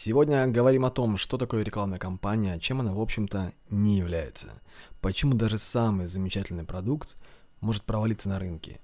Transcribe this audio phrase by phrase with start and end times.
[0.00, 4.52] Сегодня говорим о том, что такое рекламная кампания, чем она, в общем-то, не является.
[5.00, 7.16] Почему даже самый замечательный продукт
[7.60, 8.80] может провалиться на рынке.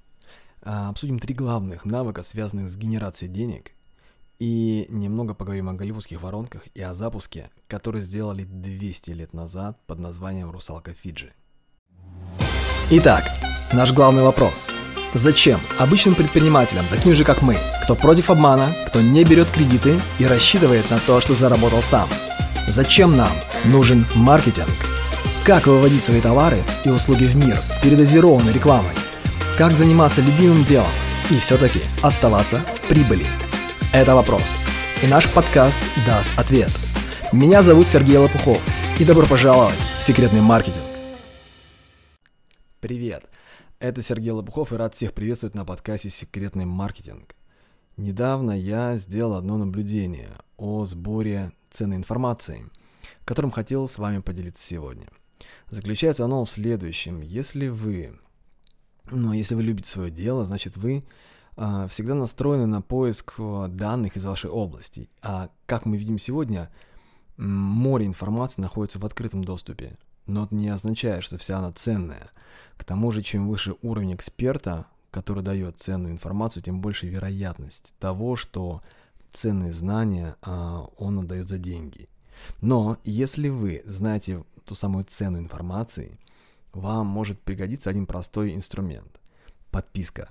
[0.61, 3.75] А, обсудим три главных навыка, связанных с генерацией денег.
[4.41, 10.01] И немного поговорим о голливудских воронках и о запуске, который сделали 200 лет назад под
[10.01, 11.33] названием «Русалка Фиджи».
[12.91, 13.23] Итак,
[13.73, 14.69] наш главный вопрос–
[15.15, 20.27] Зачем обычным предпринимателям, таким же как мы, кто против обмана, кто не берет кредиты и
[20.27, 22.09] рассчитывает на то, что заработал сам?
[22.67, 23.31] Зачем нам
[23.65, 24.69] нужен маркетинг?
[25.45, 28.91] Как выводить свои товары и услуги в мир передозированной рекламой?
[29.57, 30.91] Как заниматься любимым делом
[31.31, 33.27] и все-таки оставаться в прибыли?
[33.93, 34.57] Это вопрос.
[35.01, 36.73] И наш подкаст даст ответ.
[37.33, 38.61] Меня зовут Сергей Лопухов.
[38.99, 40.85] И добро пожаловать в секретный маркетинг.
[42.81, 43.34] Привет!
[43.85, 47.37] Это Сергей Лопухов и рад всех приветствовать на подкасте «Секретный маркетинг».
[47.99, 52.65] Недавно я сделал одно наблюдение о сборе ценной информации,
[53.27, 55.09] которым хотел с вами поделиться сегодня.
[55.69, 57.21] Заключается оно в следующем.
[57.21, 58.19] Если вы,
[59.11, 61.05] ну, если вы любите свое дело, значит вы
[61.59, 63.35] э, всегда настроены на поиск
[63.69, 65.11] данных из вашей области.
[65.21, 66.73] А как мы видим сегодня,
[67.37, 69.99] море информации находится в открытом доступе.
[70.27, 72.31] Но это не означает, что вся она ценная–
[72.77, 78.37] к тому же, чем выше уровень эксперта, который дает ценную информацию, тем больше вероятность того,
[78.37, 78.83] что
[79.33, 82.09] ценные знания а, он отдает за деньги.
[82.61, 86.19] Но если вы знаете ту самую цену информации,
[86.73, 89.21] вам может пригодиться один простой инструмент–
[89.71, 90.31] подписка.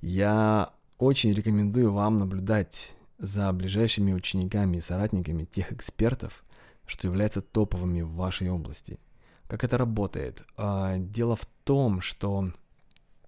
[0.00, 6.44] Я очень рекомендую вам наблюдать за ближайшими учениками и соратниками тех экспертов,
[6.86, 8.98] что являются топовыми в вашей области–
[9.46, 10.44] как это работает?
[10.56, 12.52] А, дело в том, что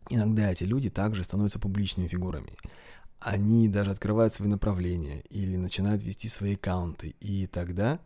[0.08, 2.56] иногда эти люди также становятся публичными фигурами.
[3.20, 8.00] Они даже открывают свои направления или начинают вести свои аккаунты, и тогда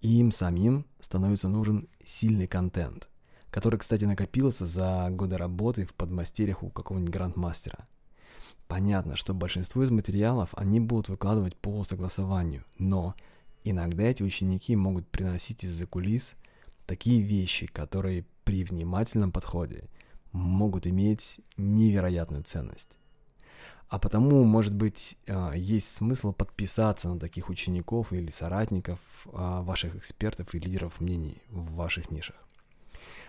[0.00, 3.08] им самим становится нужен сильный контент,
[3.50, 7.86] который, кстати, накопился за годы работы в подмастерьях у какого-нибудь грандмастера.
[8.68, 13.14] Понятно, что большинство из материалов они будут выкладывать по согласованию, но
[13.62, 16.34] иногда эти ученики могут приносить из-за кулис
[16.86, 19.88] такие вещи, которые при внимательном подходе
[20.32, 22.96] могут иметь невероятную ценность.
[23.88, 28.98] А потому, может быть, а, есть смысл подписаться на таких учеников или соратников,
[29.32, 32.36] а, ваших экспертов и лидеров мнений в ваших нишах.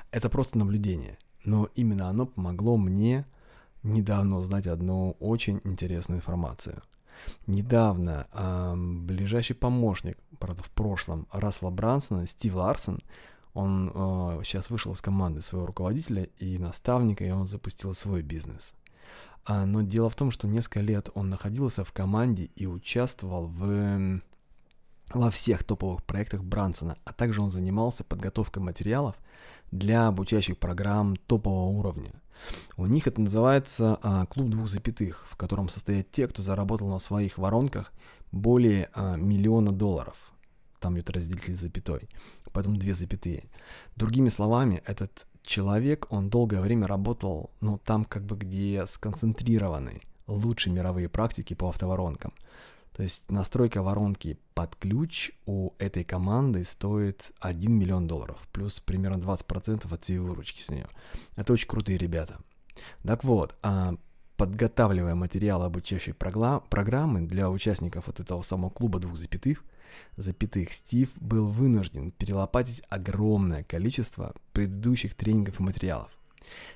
[0.10, 3.26] Это просто наблюдение, но именно оно помогло мне
[3.84, 6.82] недавно узнать одну очень интересную информацию.
[7.46, 13.00] Недавно э, ближайший помощник, правда в прошлом, Рассела Брансона, Стив Ларсон,
[13.54, 18.74] он э, сейчас вышел из команды своего руководителя и наставника, и он запустил свой бизнес.
[19.46, 24.22] А, но дело в том, что несколько лет он находился в команде и участвовал в,
[25.14, 29.16] во всех топовых проектах Брансона, а также он занимался подготовкой материалов
[29.72, 32.12] для обучающих программ топового уровня.
[32.76, 37.00] У них это называется а, клуб двух запятых, в котором состоят те, кто заработал на
[37.00, 37.92] своих воронках
[38.32, 40.18] более а, миллиона долларов
[40.80, 42.10] там идет разделитель запятой,
[42.52, 43.44] потом две запятые.
[43.96, 50.74] Другими словами, этот человек, он долгое время работал, ну, там как бы где сконцентрированы лучшие
[50.74, 52.32] мировые практики по автоворонкам.
[52.96, 59.22] То есть настройка воронки под ключ у этой команды стоит 1 миллион долларов, плюс примерно
[59.22, 60.88] 20% от всей выручки с нее.
[61.36, 62.40] Это очень крутые ребята.
[63.04, 63.96] Так вот, а,
[64.36, 69.64] подготавливая материалы обучающей программы для участников вот этого самого клуба двух запятых–
[70.16, 76.12] запятых Стив был вынужден перелопатить огромное количество предыдущих тренингов и материалов.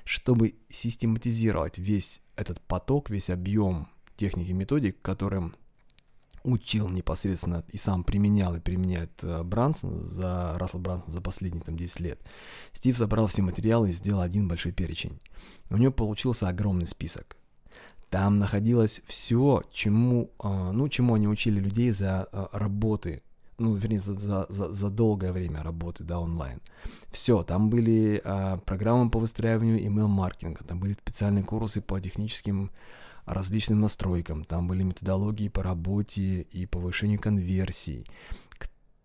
[0.04, 5.54] Чтобы систематизировать весь этот поток, весь объем техник и методик, которым
[6.44, 11.76] учил непосредственно и сам применял и применяет э, Брансон за Рассел Брансон за последние там
[11.76, 12.20] 10 лет.
[12.72, 15.20] Стив собрал все материалы и сделал один большой перечень.
[15.70, 17.36] У него получился огромный список.
[18.12, 23.22] Там находилось все, чему, а, ну, чему они учили людей за а, работы,
[23.56, 26.60] ну, вернее, за, за, за, долгое время работы, да, онлайн.
[27.10, 32.70] Все, там были а, программы по выстраиванию email-маркетинга, там были специальные курсы по техническим
[33.24, 38.06] различным настройкам, там были методологии по работе и повышению конверсий,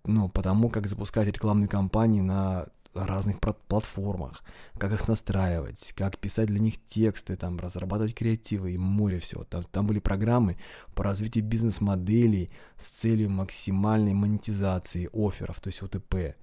[0.03, 2.67] ну, потому как запускать рекламные кампании на
[3.05, 4.43] разных платформах,
[4.77, 9.43] как их настраивать, как писать для них тексты, там, разрабатывать креативы и море всего.
[9.43, 10.57] Там, там были программы
[10.95, 16.35] по развитию бизнес-моделей с целью максимальной монетизации офферов, то есть ОТП.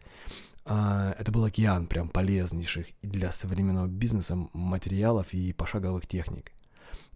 [0.66, 6.52] А, это был океан прям полезнейших для современного бизнеса материалов и пошаговых техник.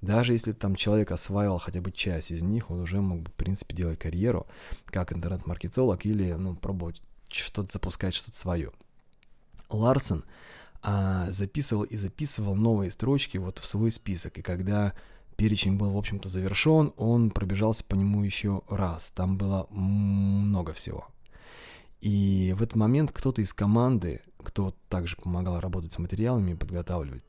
[0.00, 3.34] Даже если там человек осваивал хотя бы часть из них, он уже мог бы, в
[3.34, 4.46] принципе, делать карьеру
[4.86, 8.72] как интернет-маркетолог или, ну, пробовать что-то запускать, что-то свое.
[9.68, 10.24] Ларсон
[10.82, 14.94] а, записывал и записывал новые строчки вот в свой список, и когда
[15.36, 19.12] перечень был, в общем-то, завершен, он пробежался по нему еще раз.
[19.14, 21.06] Там было много всего.
[22.00, 27.22] И в этот момент кто-то из команды, кто также помогал работать с материалами и подготавливать,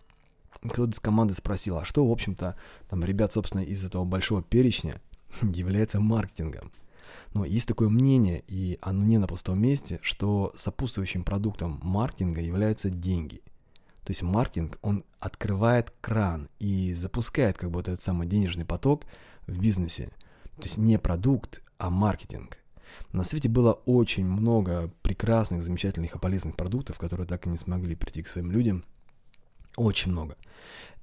[0.68, 2.56] кто-то из команды спросил, а что, в общем-то,
[2.90, 5.02] там ребят, собственно, из этого большого перечня
[5.42, 6.72] является маркетингом.
[7.34, 12.90] Но есть такое мнение, и оно не на пустом месте, что сопутствующим продуктом маркетинга являются
[12.90, 13.42] деньги.
[14.04, 19.06] То есть маркетинг, он открывает кран и запускает как бы этот самый денежный поток
[19.46, 20.10] в бизнесе.
[20.56, 22.58] То есть не продукт, а маркетинг.
[23.12, 27.96] На свете было очень много прекрасных, замечательных и полезных продуктов, которые так и не смогли
[27.96, 28.84] прийти к своим людям.
[29.80, 30.36] Очень много.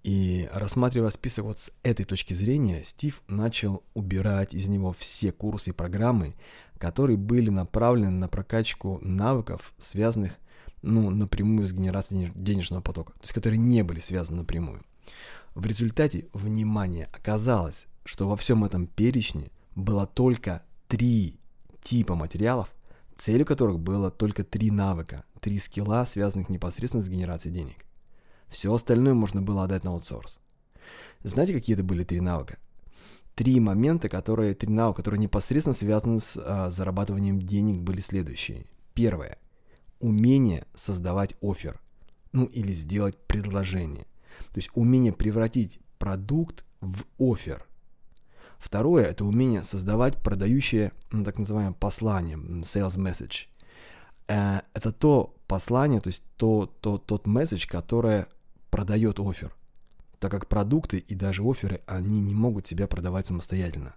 [0.04, 5.70] И рассматривая список вот с этой точки зрения, Стив начал убирать из него все курсы
[5.70, 6.34] и программы,
[6.76, 10.32] которые были направлены на прокачку навыков, связанных
[10.82, 14.84] ну, напрямую с генерацией денежного потока, то есть которые не были связаны напрямую.
[15.54, 21.40] В результате, внимание, оказалось, что во всем этом перечне было только три
[21.82, 22.68] типа материалов,
[23.16, 27.85] целью которых было только три навыка, три скилла, связанных непосредственно с генерацией денег.
[28.56, 30.40] Все остальное можно было отдать на аутсорс.
[31.22, 32.56] Знаете, какие это были три навыка?
[33.34, 38.64] Три момента, которые, три навыка, которые непосредственно связаны с а, зарабатыванием денег, были следующие.
[38.94, 39.36] Первое.
[40.00, 41.82] Умение создавать офер.
[42.32, 44.06] Ну или сделать предложение.
[44.54, 47.66] То есть умение превратить продукт в офер.
[48.58, 53.48] Второе– это умение создавать продающее, ну, так называемое послание, sales message.
[54.28, 58.28] Э, это то послание, то есть то, то, тот месседж, которое
[58.76, 59.56] продает офер,
[60.18, 63.94] так как продукты и даже оферы, они не могут себя продавать самостоятельно.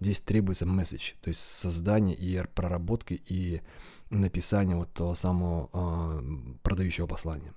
[0.00, 3.60] Здесь требуется месседж, то есть создание и проработка и
[4.08, 6.22] написание вот того самого э,
[6.62, 7.52] продающего послания.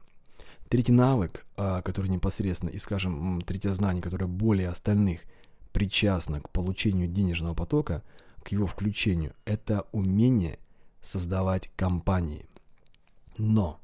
[0.68, 5.22] Третий навык, э, который непосредственно, и, скажем, третье знание, которое более остальных
[5.72, 8.04] причастно к получению денежного потока,
[8.44, 10.60] к его включению, это умение
[11.02, 12.46] создавать компании.
[13.38, 13.80] Но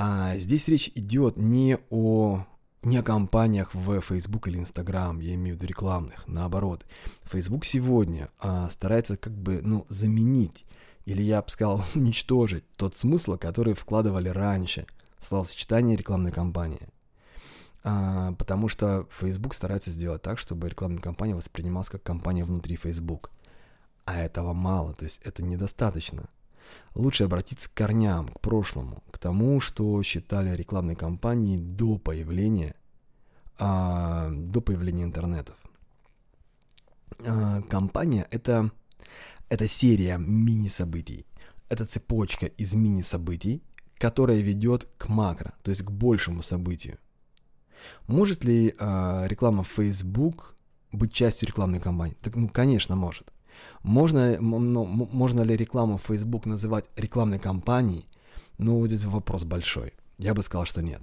[0.00, 2.44] а здесь речь идет не о
[2.82, 6.86] не о компаниях в Facebook или Instagram, я имею в виду рекламных, наоборот.
[7.24, 10.64] Facebook сегодня а, старается как бы, ну, заменить,
[11.04, 14.86] или я бы сказал, уничтожить тот смысл, который вкладывали раньше
[15.18, 16.88] в словосочетание рекламной кампании.
[17.82, 23.32] А, потому что Facebook старается сделать так, чтобы рекламная кампания воспринималась как компания внутри Facebook.
[24.04, 26.28] А этого мало, то есть это недостаточно
[26.94, 32.74] лучше обратиться к корням, к прошлому, к тому, что считали рекламной кампанией до появления,
[33.58, 35.56] а, до появления интернетов.
[37.26, 38.70] А, компания это,
[39.48, 41.26] это серия мини-событий.
[41.68, 43.62] Это цепочка из мини-событий,
[43.98, 46.98] которая ведет к макро, то есть к большему событию.
[48.06, 50.56] Может ли а, реклама Facebook
[50.92, 52.16] быть частью рекламной кампании?
[52.22, 53.32] Так, ну, конечно, может.
[53.82, 58.06] Можно, ну, можно ли рекламу в Facebook называть рекламной кампанией?
[58.58, 59.92] Ну, здесь вопрос большой.
[60.18, 61.00] Я бы сказал, что нет.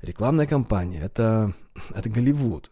[0.00, 1.54] Рекламная кампания это,
[1.94, 2.70] это Голливуд.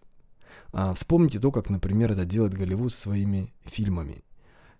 [0.73, 4.25] А, вспомните то, как, например, это делает Голливуд своими фильмами.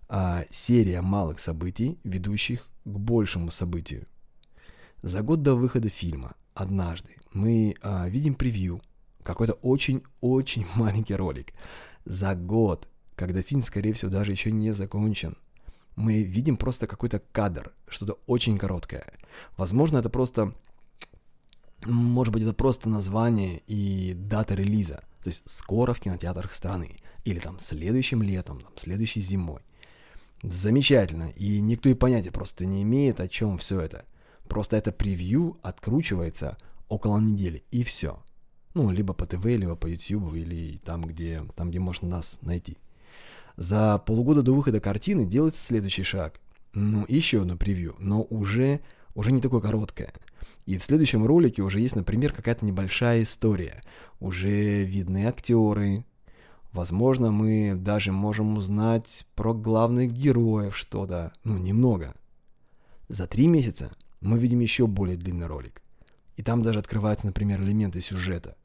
[0.07, 4.07] А, серия малых событий, ведущих к большему событию.
[5.01, 8.81] За год до выхода фильма, однажды, мы а, видим превью,
[9.23, 11.53] какой-то очень-очень маленький ролик.
[12.05, 15.37] За год когда фильм, скорее всего, даже еще не закончен.
[15.95, 19.13] Мы видим просто какой-то кадр, что-то очень короткое.
[19.57, 20.53] Возможно, это просто...
[21.85, 25.03] Может быть, это просто название и дата релиза.
[25.23, 26.99] То есть скоро в кинотеатрах страны.
[27.25, 29.61] Или там следующим летом, там, следующей зимой.
[30.41, 31.29] Замечательно.
[31.35, 34.05] И никто и понятия просто не имеет, о чем все это.
[34.47, 36.57] Просто это превью откручивается
[36.89, 38.21] около недели, и все.
[38.73, 42.77] Ну, либо по ТВ, либо по YouTube, или там, где, там, где можно нас найти.
[43.55, 46.39] За полгода до выхода картины делается следующий шаг.
[46.73, 48.79] Ну, еще одно превью, но уже,
[49.13, 50.11] уже не такое короткое.
[50.65, 53.81] И в следующем ролике уже есть, например, какая-то небольшая история.
[54.19, 56.05] Уже видны актеры.
[56.71, 61.33] Возможно, мы даже можем узнать про главных героев что-то.
[61.43, 62.15] Ну, немного.
[63.07, 65.83] За три месяца мы видим еще более длинный ролик.
[66.37, 68.55] И там даже открываются, например, элементы сюжета.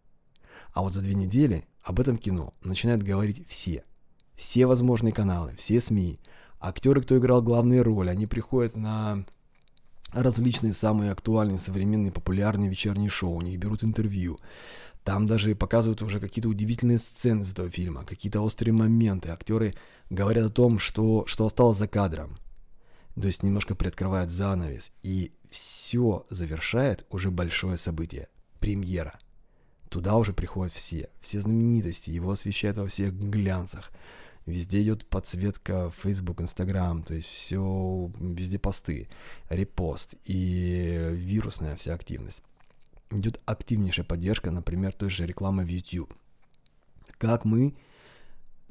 [0.73, 3.85] А вот за две недели об этом кино начинают говорить все–
[4.39, 6.21] все возможные каналы, все СМИ,
[6.61, 9.27] актеры, кто играл главные роли, они приходят на
[10.13, 14.39] различные самые актуальные, современные, популярные вечерние шоу, у них берут интервью.
[15.03, 19.31] Там даже показывают уже какие-то удивительные сцены из этого фильма, какие-то острые моменты.
[19.31, 19.75] Актеры
[20.09, 22.39] говорят о том, что, что осталось за кадром.
[23.15, 24.93] То есть немножко приоткрывают занавес.
[25.03, 28.29] И все завершает уже большое событие.
[28.61, 29.19] Премьера.
[29.89, 31.09] Туда уже приходят все.
[31.21, 32.11] Все знаменитости.
[32.11, 33.91] Его освещают во всех глянцах.
[34.49, 39.09] Везде идет подсветка Facebook, Instagram, то есть все, везде посты,
[39.51, 42.43] репост и вирусная вся активность.
[43.11, 46.15] Идет активнейшая поддержка, например, той же рекламы в YouTube.
[47.19, 47.77] Как мы,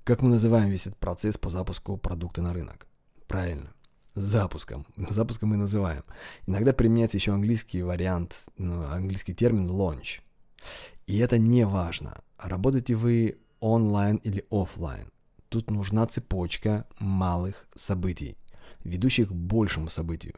[0.04, 2.88] как мы называем весь этот процесс по запуску продукта на рынок?
[3.28, 3.72] Правильно,
[4.16, 4.88] запуском.
[5.10, 6.04] Запуском мы называем.
[6.48, 10.22] Иногда применяется еще английский вариант, ну, английский термин launch.
[11.06, 15.12] И это не важно, работаете вы онлайн или офлайн.
[15.50, 18.38] Тут нужна цепочка малых событий,
[18.84, 20.36] ведущих к большему событию.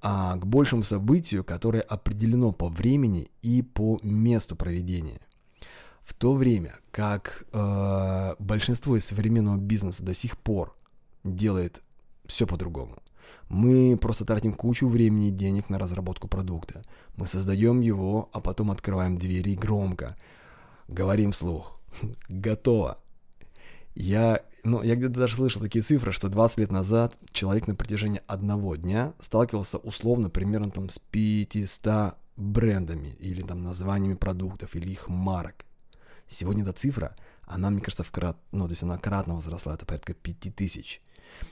[0.00, 5.20] А к большему событию, которое определено по времени и по месту проведения.
[6.02, 10.74] В то время как э, большинство из современного бизнеса до сих пор
[11.24, 11.82] делает
[12.26, 13.02] все по-другому.
[13.48, 16.82] Мы просто тратим кучу времени и денег на разработку продукта.
[17.16, 20.16] Мы создаем его, а потом открываем двери громко.
[20.86, 21.80] Говорим вслух.
[22.28, 22.98] Готово.
[23.98, 28.22] Я, ну, я где-то даже слышал такие цифры, что 20 лет назад человек на протяжении
[28.28, 35.08] одного дня сталкивался условно примерно там с 500 брендами или там названиями продуктов или их
[35.08, 35.64] марок.
[36.28, 39.84] Сегодня эта цифра, она, мне кажется, в крат, ну, то есть она кратно возросла, это
[39.84, 41.02] порядка 5000.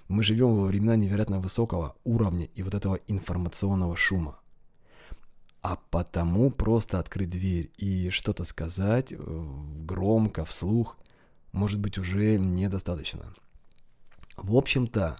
[0.06, 4.38] Мы живем во времена невероятно высокого уровня и вот этого информационного шума.
[5.62, 9.16] А потому просто открыть дверь и что-то сказать э,
[9.80, 10.96] громко, вслух,
[11.56, 13.34] может быть, уже недостаточно.
[14.36, 15.18] В общем-то,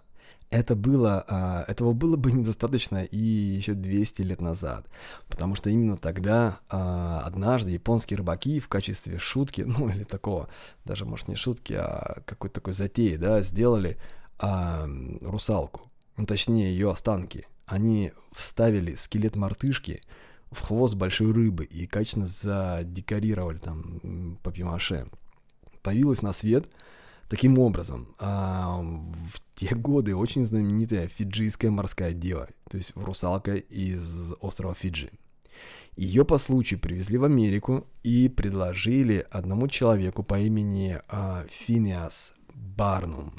[0.50, 4.87] это было, а, этого было бы недостаточно и еще 200 лет назад,
[5.28, 10.49] потому что именно тогда а, однажды японские рыбаки в качестве шутки, ну или такого,
[10.85, 13.99] даже может не шутки, а какой-то такой затеи, да, сделали
[14.38, 14.87] а,
[15.23, 17.47] русалку, ну точнее ее останки.
[17.64, 20.02] Они вставили скелет мартышки
[20.52, 25.09] в хвост большой рыбы и качественно задекорировали там папье-маше
[25.87, 26.69] появилась на свет
[27.28, 28.09] таким образом.
[28.19, 35.11] А, в те годы очень знаменитая фиджийская морская дева, то есть русалка из острова Фиджи.
[35.97, 43.33] Ее по случаю привезли в Америку и предложили одному человеку по имени а, Финиас Барнум.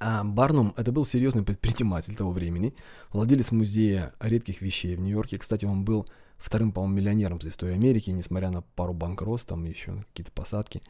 [0.00, 2.74] А Барнум это был серьезный предприниматель того времени,
[3.12, 5.36] владелец музея редких вещей в Нью-Йорке.
[5.36, 6.06] Кстати, он был
[6.42, 10.82] вторым, по-моему, миллионером за историю Америки, несмотря на пару банкротств, там еще какие-то посадки.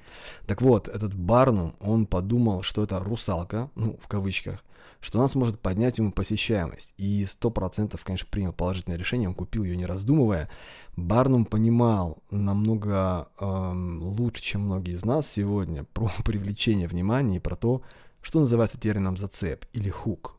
[0.46, 4.64] Так вот, этот Барнум, он подумал, что это русалка, ну, в кавычках,
[5.00, 6.94] что она сможет поднять ему посещаемость.
[6.96, 10.48] И сто процентов, конечно, принял положительное решение, он купил ее не раздумывая.
[10.96, 17.56] Барнум понимал намного эм, лучше, чем многие из нас сегодня, про привлечение внимания и про
[17.56, 17.82] то,
[18.22, 20.36] что называется термином зацеп или хук.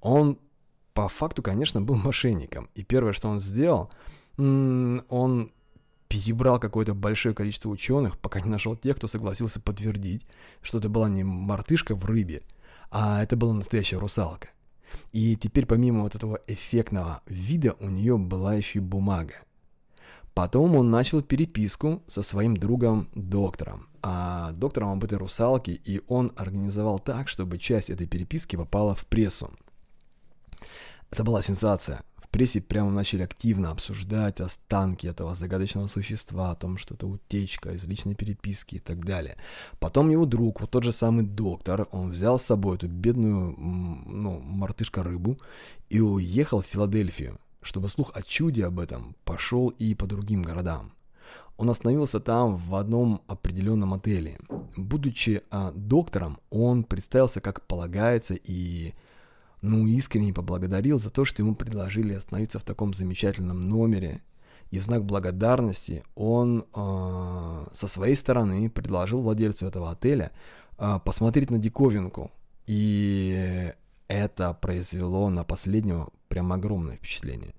[0.00, 0.38] Он
[0.94, 2.68] по факту, конечно, был мошенником.
[2.74, 3.90] И первое, что он сделал,
[4.36, 5.52] он
[6.08, 10.26] перебрал какое-то большое количество ученых, пока не нашел тех, кто согласился подтвердить,
[10.60, 12.42] что это была не мартышка в рыбе,
[12.90, 14.48] а это была настоящая русалка.
[15.12, 19.36] И теперь помимо вот этого эффектного вида у нее была еще и бумага.
[20.34, 26.32] Потом он начал переписку со своим другом доктором, а доктором об этой русалке, и он
[26.36, 29.50] организовал так, чтобы часть этой переписки попала в прессу.
[31.10, 36.94] Это была сенсация прессе прямо начали активно обсуждать останки этого загадочного существа, о том, что
[36.94, 39.36] это утечка из личной переписки и так далее.
[39.78, 44.40] Потом его друг, вот тот же самый доктор, он взял с собой эту бедную, ну,
[44.40, 45.38] мартышка-рыбу
[45.90, 50.92] и уехал в Филадельфию, чтобы слух о чуде об этом пошел и по другим городам.
[51.58, 54.38] Он остановился там в одном определенном отеле.
[54.76, 58.94] Будучи а, доктором, он представился как полагается и
[59.62, 64.20] ну, искренне поблагодарил за то, что ему предложили остановиться в таком замечательном номере.
[64.70, 70.32] И в знак благодарности он э, со своей стороны предложил владельцу этого отеля
[70.78, 72.32] э, посмотреть на диковинку.
[72.66, 73.72] И
[74.08, 77.54] это произвело на последнего прям огромное впечатление.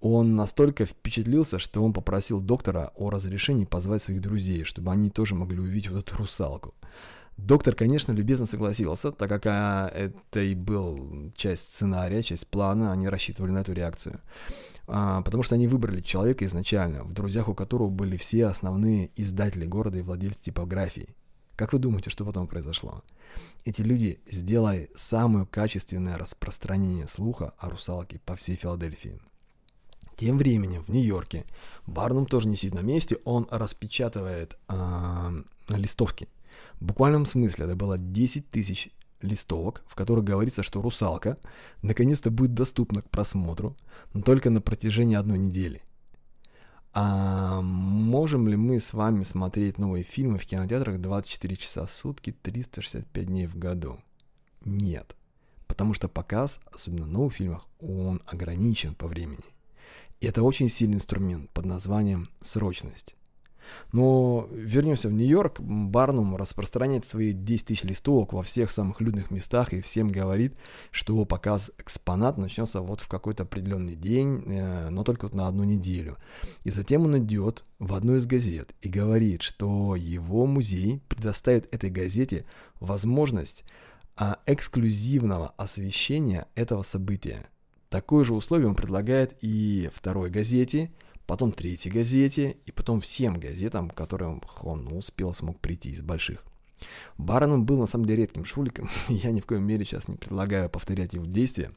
[0.00, 5.34] Он настолько впечатлился, что он попросил доктора о разрешении позвать своих друзей, чтобы они тоже
[5.34, 6.74] могли увидеть вот эту русалку.
[7.36, 13.08] Доктор, конечно, любезно согласился, так как а, это и был часть сценария, часть плана, они
[13.08, 14.20] рассчитывали на эту реакцию.
[14.86, 19.64] А, потому что они выбрали человека изначально, в друзьях у которого были все основные издатели
[19.64, 21.14] города и владельцы типографии.
[21.56, 23.02] Как вы думаете, что потом произошло?
[23.64, 29.20] Эти люди сделали самое качественное распространение слуха о русалке по всей Филадельфии.
[30.16, 31.46] Тем временем в Нью-Йорке
[31.86, 36.28] Барнум тоже не сидит на месте, он распечатывает э, листовки.
[36.80, 41.36] В буквальном смысле это было 10 тысяч листовок, в которых говорится, что «Русалка»
[41.82, 43.76] наконец-то будет доступна к просмотру,
[44.14, 45.82] но только на протяжении одной недели.
[46.92, 52.32] А можем ли мы с вами смотреть новые фильмы в кинотеатрах 24 часа в сутки,
[52.32, 54.00] 365 дней в году?
[54.64, 55.14] Нет.
[55.68, 59.44] Потому что показ, особенно в новых фильмах, он ограничен по времени.
[60.20, 63.14] И это очень сильный инструмент под названием срочность.
[63.92, 65.60] Но вернемся в Нью-Йорк.
[65.60, 70.54] Барнум распространяет свои 10 тысяч листовок во всех самых людных местах и всем говорит,
[70.90, 75.64] что показ экспонат начнется вот в какой-то определенный день, э, но только вот на одну
[75.64, 76.16] неделю.
[76.64, 81.90] И затем он идет в одну из газет и говорит, что его музей предоставит этой
[81.90, 82.44] газете
[82.80, 83.64] возможность
[84.16, 87.46] а, эксклюзивного освещения этого события.
[87.88, 90.92] Такое же условие он предлагает и второй газете–
[91.30, 96.44] потом третьей газете и потом всем газетам, к которым он успел, смог прийти из больших.
[97.18, 100.68] Барон был на самом деле редким шуликом, я ни в коем мере сейчас не предлагаю
[100.68, 101.70] повторять его действия,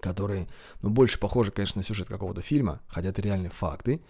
[0.00, 0.48] которые,
[0.82, 4.00] ну, больше похожи, конечно, на сюжет какого-то фильма, хотя это реальные факты,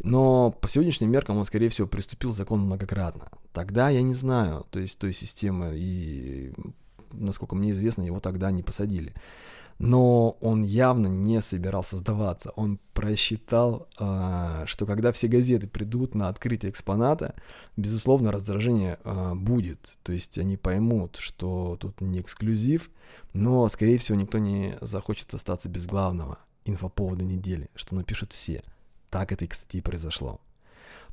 [0.00, 3.30] но по сегодняшним меркам он, скорее всего, приступил к закону многократно.
[3.54, 6.52] Тогда я не знаю, то есть той системы, и,
[7.12, 9.14] насколько мне известно, его тогда не посадили.
[9.78, 12.50] Но он явно не собирался сдаваться.
[12.50, 17.34] Он просчитал, а, что когда все газеты придут на открытие экспоната,
[17.76, 19.98] безусловно, раздражение а, будет.
[20.02, 22.90] То есть они поймут, что тут не эксклюзив,
[23.32, 28.62] но, скорее всего, никто не захочет остаться без главного инфоповода недели, что напишут все.
[29.10, 30.40] Так это, кстати, и произошло.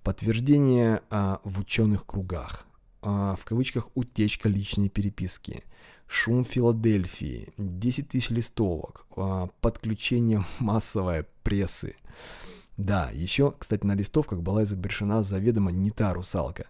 [0.03, 2.65] Подтверждение а, в ученых кругах.
[3.01, 5.63] В кавычках утечка личной переписки
[6.09, 11.95] шум Филадельфии, 10 тысяч листовок, а, подключение массовой прессы.
[12.77, 16.67] Да, еще, кстати, на листовках была изображена заведомо не та русалка.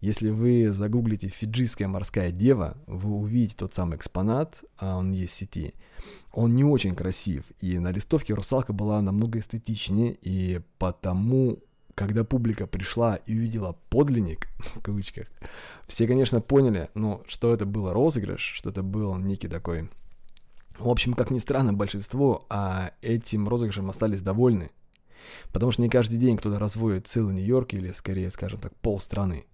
[0.00, 5.36] Если вы загуглите «Фиджийская морская дева», вы увидите тот самый экспонат, а он есть в
[5.36, 5.74] сети.
[6.32, 11.60] Он не очень красив, и на листовке русалка была намного эстетичнее, и потому
[11.94, 15.26] когда публика пришла и увидела подлинник, в кавычках,
[15.86, 19.90] все, конечно, поняли, ну, что это был розыгрыш, что это был некий такой...
[20.78, 24.70] В общем, как ни странно, большинство а этим розыгрышем остались довольны.
[25.52, 29.44] Потому что не каждый день кто-то разводит целый Нью-Йорк или, скорее, скажем так, полстраны.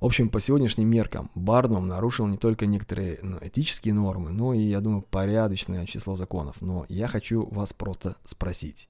[0.00, 4.60] В общем, по сегодняшним меркам Барнум нарушил не только некоторые ну, этические нормы, но и,
[4.60, 6.60] я думаю, порядочное число законов.
[6.60, 8.88] Но я хочу вас просто спросить.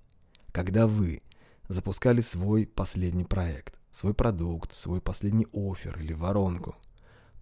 [0.53, 1.23] Когда вы
[1.69, 6.77] запускали свой последний проект, свой продукт, свой последний офер или воронку.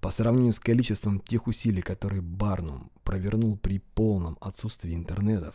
[0.01, 5.55] По сравнению с количеством тех усилий, которые Барнум провернул при полном отсутствии интернетов,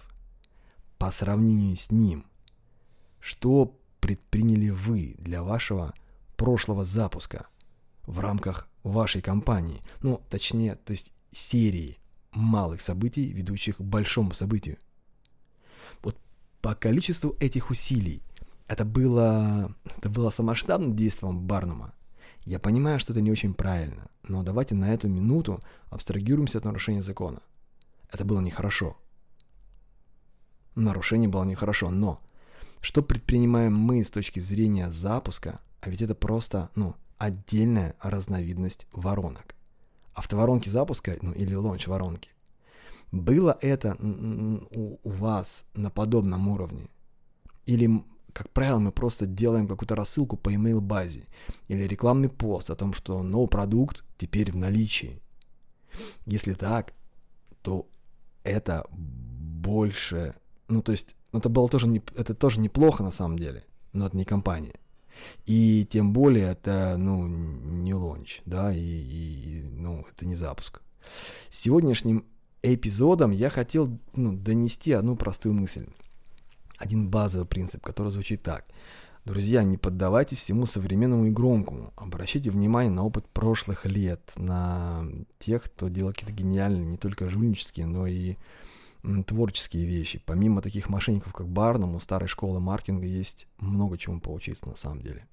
[0.98, 2.26] по сравнению с ним,
[3.20, 5.94] что предприняли вы для вашего
[6.38, 7.48] прошлого запуска
[8.06, 11.98] в рамках вашей компании, ну, точнее, то есть серии
[12.32, 14.78] малых событий, ведущих к большому событию.
[16.04, 16.18] Вот
[16.62, 18.22] по количеству этих усилий–
[18.68, 21.94] это было, это было самоштабным действием Барнума.
[22.46, 27.02] Я понимаю, что это не очень правильно, но давайте на эту минуту абстрагируемся от нарушения
[27.02, 27.42] закона.
[28.12, 28.98] Это было нехорошо.
[30.76, 32.22] Нарушение было нехорошо, но
[32.82, 39.56] что предпринимаем мы с точки зрения запуска, а ведь это просто, ну, отдельная разновидность воронок.
[40.14, 42.30] Автоворонки запуска, ну, или лонч воронки.
[43.12, 46.90] Было это у, у вас на подобном уровне?
[47.66, 48.04] Или
[48.36, 51.26] как правило, мы просто делаем какую-то рассылку по email базе
[51.70, 55.22] или рекламный пост о том, что новый продукт теперь в наличии.
[56.26, 56.94] Если так,
[57.62, 57.88] то
[58.44, 60.36] это больше,
[60.68, 64.18] ну то есть это было тоже не, это тоже неплохо на самом деле, но это
[64.18, 64.82] не компания.
[65.46, 70.82] И тем более это, ну, не лонч, да, и, и ну, это не запуск.
[71.50, 72.26] Сегодняшним
[72.64, 75.88] эпизодом я хотел ну, донести одну простую мысль
[76.78, 78.66] один базовый принцип, который звучит так.
[79.26, 81.92] Друзья, не поддавайтесь всему современному и громкому.
[81.96, 85.04] Обращайте внимание на опыт прошлых лет, на
[85.40, 88.36] тех, кто делал какие-то гениальные, не только жульнические, но и
[89.26, 90.22] творческие вещи.
[90.26, 95.02] Помимо таких мошенников, как Барнум, у старой школы маркетинга есть много чему поучиться на самом
[95.02, 95.28] деле.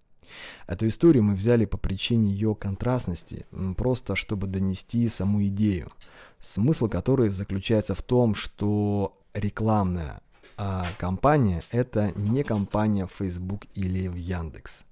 [0.66, 3.44] Эту историю мы взяли по причине ее контрастности,
[3.76, 5.92] просто чтобы донести саму идею,
[6.38, 10.22] смысл которой заключается в том, что рекламная
[10.56, 14.84] а компания это не компания в Facebook или в Яндекс.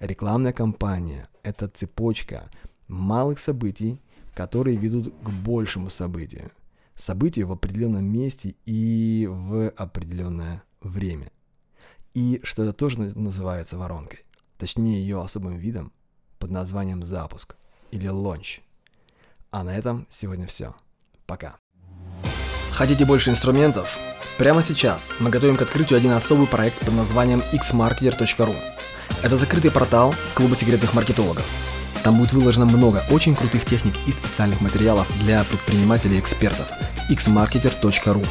[0.00, 2.50] Рекламная кампания– это цепочка
[2.88, 4.00] малых событий,
[4.34, 6.50] которые ведут к большему событию.
[6.94, 11.30] Событию в определенном месте и в определенное время.
[12.16, 14.20] и что это тоже называется воронкой.
[14.56, 15.92] Точнее, ее особым видом
[16.38, 17.56] под названием запуск
[17.90, 18.62] или лонч.
[19.50, 20.74] А на этом сегодня все.
[21.26, 21.58] Пока.
[22.76, 23.96] Хотите больше инструментов?
[24.36, 28.54] Прямо сейчас мы готовим к открытию один особый проект под названием xmarketer.ru.
[29.22, 31.46] Это закрытый портал клуба секретных маркетологов.
[32.04, 36.70] Там будет выложено много очень крутых техник и специальных материалов для предпринимателей и экспертов.
[37.10, 38.26] xmarketer.ru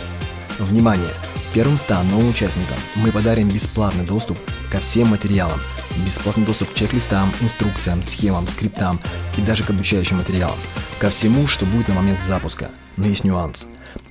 [0.60, 1.10] Внимание!
[1.56, 4.38] Первым 100 новым участникам мы подарим бесплатный доступ
[4.72, 5.60] ко всем материалам,
[6.06, 9.00] бесплатный доступ к чек-листам, инструкциям, схемам, скриптам
[9.38, 10.60] и даже к обучающим материалам,
[11.00, 12.70] ко всему, что будет на момент запуска.
[12.96, 13.66] Но есть нюанс.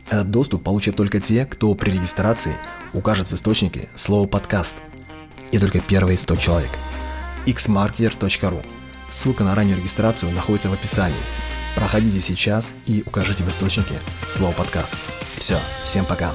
[0.09, 2.55] Этот доступ получат только те, кто при регистрации
[2.93, 4.75] укажет в источнике слово «подкаст».
[5.53, 6.71] И только первые 100 человек.
[7.47, 8.64] xmarketer.ru
[9.09, 11.17] Ссылка на раннюю регистрацию находится в описании.
[11.75, 13.95] Проходите сейчас и укажите в источнике
[14.29, 14.95] слово «подкаст».
[15.38, 16.35] Все, всем пока.